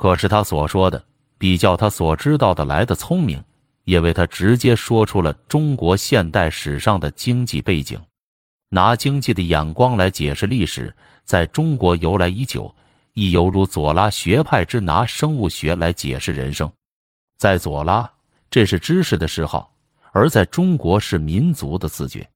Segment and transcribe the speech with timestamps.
[0.00, 1.04] 可是他所说的
[1.36, 3.44] 比较他所知道的来的聪明，
[3.84, 8.00] 因为他直接说出了中国现代史上的经济背景。
[8.70, 12.74] 拿经济的眼光来解释历史，在中国由来已久，
[13.12, 16.72] 亦犹如左拉学派之拿生物学来解释人生。
[17.36, 18.10] 在左拉，
[18.48, 19.70] 这是知识的嗜好；
[20.12, 22.26] 而在中国，是民族的自觉。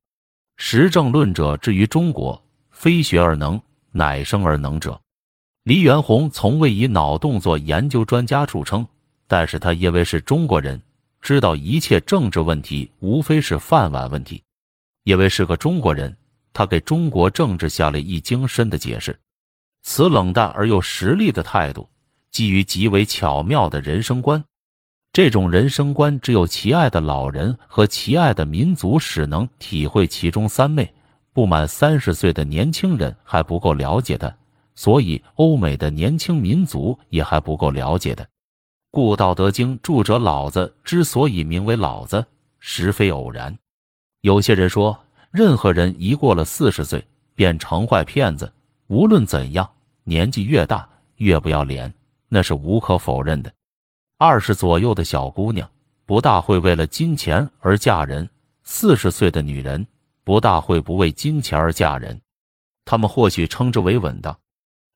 [0.58, 2.38] 实证论者至于中国，
[2.70, 3.58] 非学而能，
[3.90, 5.00] 乃生而能者。
[5.64, 8.86] 黎元洪从未以脑动作研究专家著称，
[9.26, 10.78] 但是他因为是中国人，
[11.22, 14.42] 知道一切政治问题无非是饭碗问题。
[15.04, 16.14] 因为是个中国人，
[16.52, 19.18] 他给中国政治下了一精深的解释。
[19.82, 21.88] 此冷淡而又实力的态度，
[22.30, 24.44] 基于极为巧妙的人生观。
[25.14, 30.92] 这种人生观，只有其爱的老人和其爱的民族史能体会其中三昧。
[31.32, 34.30] 不满三十岁的年轻人还不够了解他。
[34.74, 38.28] 所以，欧美的年轻民族也还不够了解的。
[38.90, 42.24] 故《道德经》著者老子之所以名为老子，
[42.58, 43.56] 实非偶然。
[44.20, 44.98] 有些人说，
[45.30, 48.52] 任何人一过了四十岁，便成坏骗子。
[48.86, 49.68] 无论怎样，
[50.04, 51.92] 年纪越大越不要脸，
[52.28, 53.52] 那是无可否认的。
[54.18, 55.68] 二十左右的小姑娘
[56.06, 58.28] 不大会为了金钱而嫁人，
[58.62, 59.84] 四十岁的女人
[60.22, 62.20] 不大会不为金钱而嫁人。
[62.84, 64.38] 他们或许称之为稳当。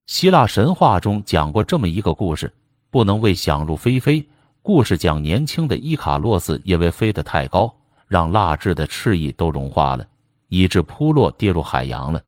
[0.09, 2.51] 希腊神话中讲过这么一个故事：
[2.91, 4.27] 不能为想入非非。
[4.63, 7.73] 故事讲年轻的伊卡洛斯因为飞得太高，
[8.07, 10.07] 让蜡质的翅翼都融化了，
[10.49, 12.23] 以致扑落跌入海洋了。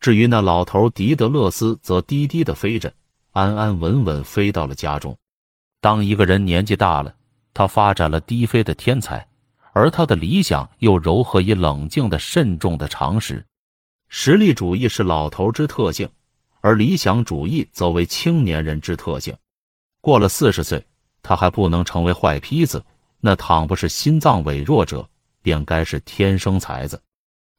[0.00, 2.90] 至于那老头狄德勒斯，则低低的飞着，
[3.32, 5.14] 安安稳稳飞到了家中。
[5.82, 7.14] 当一个人年纪大了，
[7.52, 9.28] 他发展了低飞的天才，
[9.74, 13.44] 而他的理想又柔和以冷静的、慎重的常识。
[14.08, 16.08] 实力主义是老头之特性。
[16.60, 19.34] 而理想主义则为青年人之特性。
[20.00, 20.84] 过了四十岁，
[21.22, 22.84] 他还不能成为坏坯子。
[23.20, 25.06] 那倘不是心脏萎弱者，
[25.42, 27.00] 便该是天生才子。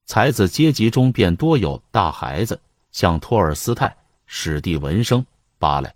[0.07, 2.59] 才子阶级中便多有大孩子，
[2.91, 3.95] 像托尔斯泰、
[4.25, 5.23] 史蒂文生、
[5.59, 5.93] 巴莱。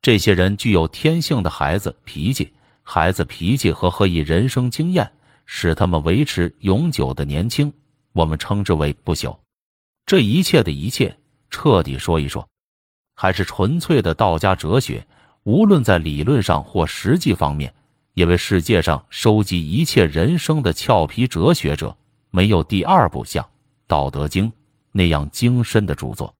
[0.00, 2.50] 这些人具有天性的孩子脾气，
[2.82, 5.12] 孩子脾气和何以人生经验，
[5.44, 7.70] 使他们维持永久的年轻。
[8.12, 9.36] 我们称之为不朽。
[10.06, 11.14] 这一切的一切。
[11.50, 12.48] 彻底说一说，
[13.14, 15.06] 还是纯粹的道家哲学。
[15.44, 17.72] 无论在理论上或实际方面，
[18.14, 21.94] 因为世界上收集一切人生的俏皮哲学者，
[22.30, 23.44] 没有第二部像
[23.86, 24.48] 《道德经》
[24.90, 26.34] 那样精深的著作。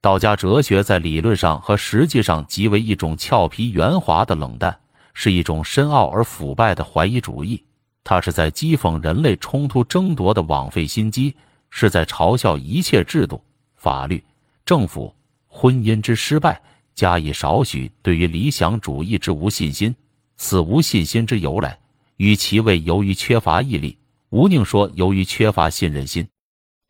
[0.00, 4.78] 道家哲学在理论上和实际上即为一种俏皮圆滑的冷淡，
[5.12, 7.62] 是一种深奥而腐败的怀疑主义。
[8.04, 11.36] 它是在讥讽人类冲突争夺的枉费心机，
[11.68, 13.42] 是在嘲笑一切制度、
[13.76, 14.24] 法律。
[14.68, 15.14] 政府
[15.46, 16.60] 婚姻之失败，
[16.94, 19.96] 加以少许对于理想主义之无信心。
[20.36, 21.78] 此无信心之由来，
[22.18, 23.96] 与其为由于缺乏毅力，
[24.28, 26.28] 无宁说由于缺乏信任心。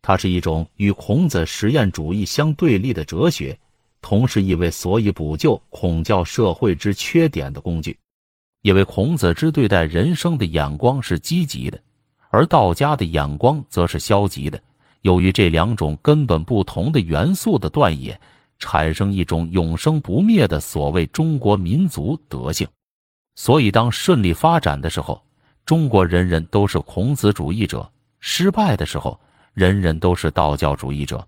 [0.02, 3.56] 它是一种与孔子实验主义相对立的哲学，
[4.02, 7.96] 同时亦为所以补救孔教社会之缺点的工具。
[8.62, 11.80] 因为孔子之对待人生的眼光是积极的，
[12.30, 14.60] 而道家的眼光则是消极的。
[15.08, 18.20] 由于这两种根本不同的元素的断野，
[18.58, 22.68] 产生一种永生不灭的所谓中国民族德性。
[23.34, 25.22] 所以，当顺利发展的时候，
[25.64, 27.80] 中国人人都是孔子主义者；
[28.20, 29.18] 失败的时候，
[29.54, 31.26] 人人都是道教主义者。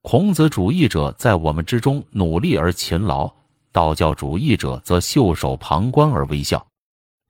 [0.00, 3.30] 孔子主义者在我们之中努力而勤劳，
[3.70, 6.66] 道教主义者则袖手旁观而微笑。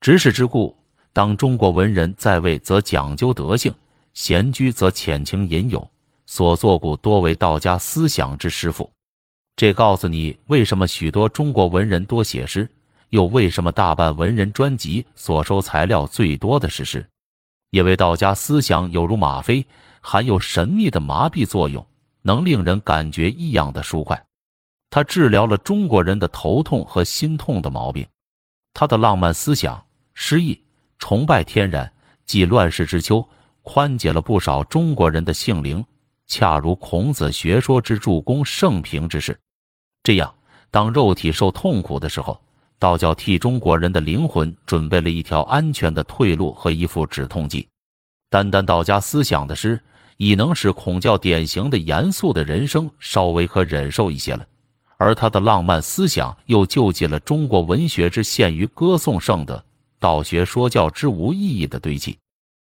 [0.01, 0.77] 执事之故，
[1.13, 3.75] 当中国文人在位，则讲究德性。
[4.13, 5.91] 闲居则浅情吟咏，
[6.27, 8.91] 所作古多为道家思想之师傅。
[9.57, 12.69] 这告诉你为什么许多中国文人多写诗，
[13.11, 17.07] 又为什么大半文人专辑所收材料最多的是诗。
[17.71, 19.65] 因为道家思想有如吗啡，
[20.01, 21.87] 含有神秘的麻痹作用，
[22.23, 24.21] 能令人感觉异样的舒快。
[24.89, 28.07] 它治疗了中国人的头痛和心痛的毛病。
[28.75, 29.85] 他的浪漫思想、
[30.15, 30.61] 诗意、
[30.99, 31.93] 崇拜天然，
[32.25, 33.25] 即乱世之秋。
[33.63, 35.85] 宽解了不少中国人的性灵，
[36.27, 39.39] 恰如孔子学说之助攻圣平之事。
[40.03, 40.35] 这样，
[40.71, 42.41] 当肉体受痛苦的时候，
[42.79, 47.69] 道教替中国人的灵魂准备了一条安全的退路和一副止痛剂。
[48.31, 49.79] 单单道家思想的诗，
[50.17, 54.47] 已能使孔教典型的严肃的人生稍微可忍受一些了。
[54.97, 59.65] 而他的浪漫思想又救济了中国文学之陷于歌颂圣德、
[59.99, 62.19] 道学说教之无意义的堆砌。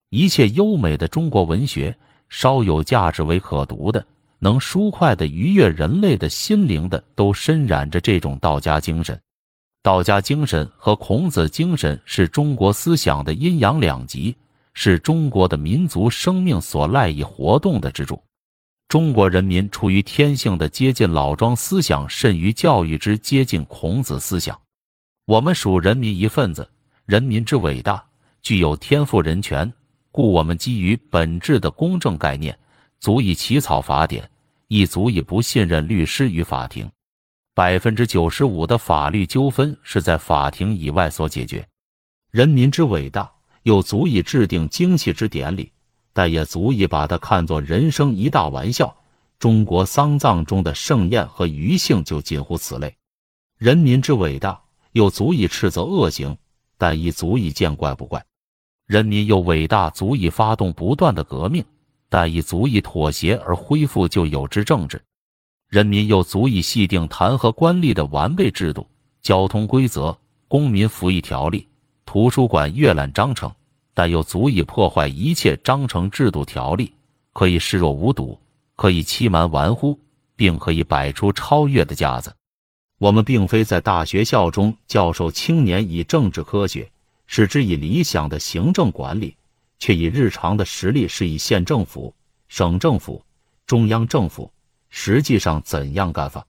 [0.09, 1.95] 一切优美的中国文学，
[2.29, 4.03] 稍有价值为可读的，
[4.39, 9.19] 能舒快的愉悦人类的心灵的，都深染着这种道家精神。
[9.83, 14.35] 道家精神和孔子精神是中国思想的阴阳两极，
[14.73, 18.21] 是中国的民族生命所赖以活动的支柱。
[18.87, 24.59] 中国人民出于天性的接近老庄思想，甚于教育之接近孔子思想。
[25.27, 26.67] 我们属人民一份子，
[27.05, 28.03] 人民之伟大，
[28.41, 29.71] 具有天赋人权，
[30.11, 32.57] 故我们基于本质的公正概念，
[32.99, 34.29] 足以起草法典，
[34.67, 36.89] 亦足以不信任律师与法庭。
[37.53, 41.67] 百分之九十五的法律纠纷是在法庭以外所解决。
[42.31, 43.29] 人民之伟大，
[43.63, 45.71] 又足以制定精细之典礼，
[46.13, 48.95] 但也足以把它看作人生一大玩笑。
[49.37, 52.95] 中国丧葬中的盛宴和余兴就近乎此类。
[53.57, 54.61] 人民之伟大，
[54.91, 56.37] 又足以斥责恶行，
[56.77, 58.23] 但亦足以见怪不怪。
[58.89, 61.63] 人民又伟大，足以发动不断的革命，
[62.09, 64.99] 但亦足以妥协而恢复旧有之政治。
[65.67, 68.87] 人民又足以细定弹劾官吏的完备制度、
[69.21, 71.67] 交通规则、公民服役条例、
[72.03, 73.53] 图书馆阅览章程，
[73.93, 76.91] 但又足以破坏一切章程制度条例，
[77.31, 78.39] 可以视若无睹，
[78.75, 79.99] 可以欺瞒玩忽，
[80.35, 82.33] 并可以摆出超越的架子。
[82.97, 86.91] 我们并非在大学校中教授青年以政治科学，
[87.31, 89.37] 使之以理想的行政管理，
[89.77, 92.11] 却以日常的实力是以县政府、
[92.47, 93.23] 省政府、
[93.67, 94.51] 中央政府。
[94.89, 96.43] 实际上怎样干法？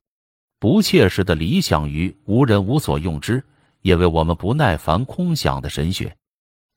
[0.58, 3.44] 不切实的理想于无人无所用之，
[3.82, 6.16] 也为我们不耐烦空想的神学。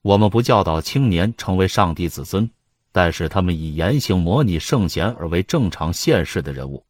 [0.02, 2.50] 我们不教导青年成为上帝子孙，
[2.92, 6.84] 但是他们以言行模拟圣贤而为正常现世的人物。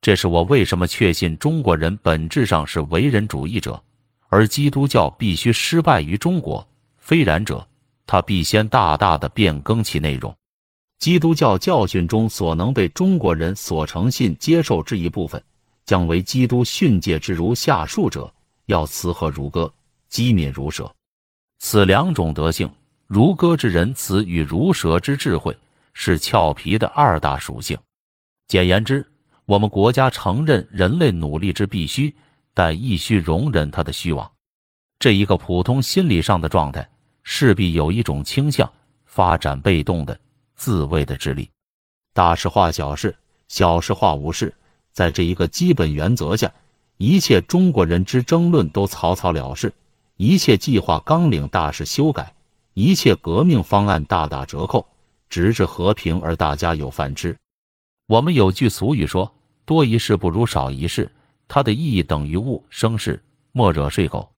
[0.00, 3.82] 这是我为什么确信中国人本质上是为人主义者，
[4.28, 6.66] 而基督教必须失败于中国。
[6.98, 7.66] 非然者，
[8.06, 10.34] 他必先大大的变更其内容。
[10.98, 15.42] 基督教教训中所能被中国人所诚信接受之一部分，
[15.84, 18.32] 将为基督训诫之如下述者：
[18.64, 19.72] 要慈和如歌，
[20.08, 20.90] 机敏如蛇。
[21.58, 22.70] 此两种德性，
[23.06, 25.56] 如歌之仁慈与如蛇之智慧，
[25.92, 27.76] 是俏皮的二大属性。
[28.48, 29.06] 简言之，
[29.44, 32.14] 我们国家承认人类努力之必须，
[32.56, 34.32] 但亦需容忍他的虚妄。
[34.98, 36.88] 这一个普通心理上的状态，
[37.22, 38.72] 势必有一种倾向
[39.04, 40.18] 发展被动的。
[40.54, 41.50] 自卫的智力，
[42.14, 43.14] 大事化小事，
[43.46, 44.54] 小事化无事。
[44.90, 46.50] 在这一个基本原则下，
[46.96, 49.70] 一切中国人之争论都草草了事，
[50.16, 52.34] 一切计划纲领大事修改，
[52.72, 54.88] 一切革命方案大打折扣，
[55.28, 57.36] 直至和平而大家有饭吃。
[58.06, 59.30] 我们有句俗语说
[59.66, 61.12] ：“多一事不如少一事。”
[61.48, 63.22] 它的意义等于物生事，
[63.52, 64.28] 莫惹睡狗。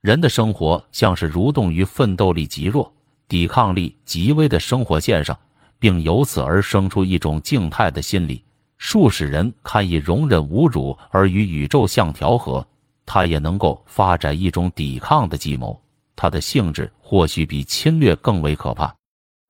[0.00, 2.92] 人的生活像是蠕动于奋斗力极弱、
[3.28, 5.38] 抵抗力极微的生活线上。
[5.82, 8.44] 并由此而生出一种静态的心理，
[8.78, 12.64] 数使人堪以容忍侮辱而与宇宙相调和。
[13.04, 15.76] 他也能够发展一种抵抗的计谋，
[16.14, 18.94] 它的性质或许比侵略更为可怕。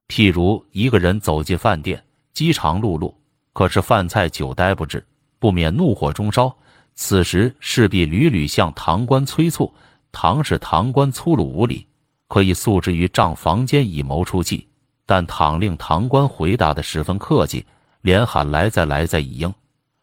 [0.09, 2.03] 譬如一个人走进饭店，
[2.33, 3.13] 饥肠辘辘，
[3.53, 5.07] 可是饭菜久待不至，
[5.39, 6.57] 不免怒火中烧。
[6.94, 9.73] 此时势必屡屡向唐官催促，
[10.11, 11.87] 唐使唐官粗鲁无礼，
[12.29, 14.69] 可以诉之于帐房间以谋出气。
[15.05, 17.67] 但倘令唐官回答的十分客气，
[18.03, 19.53] 连喊来再来再以应，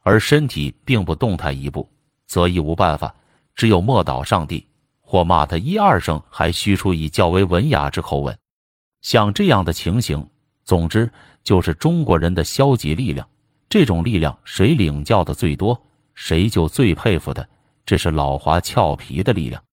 [0.02, 1.90] 而身体并不动弹一步，
[2.28, 3.14] 则亦无办法，
[3.56, 4.68] 只有莫倒上帝，
[5.00, 8.38] 或骂他一二声，还须出以较为文雅之口吻。
[9.02, 10.28] 像这样的情形，
[10.66, 11.10] 总之
[11.44, 13.28] 就是中国人的消极力量。
[13.70, 15.82] 这种力量谁领教的最多，
[16.20, 17.48] 谁就最佩服他。
[17.86, 19.64] 这是老华俏皮的力量。